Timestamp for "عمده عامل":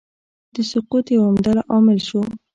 1.29-1.97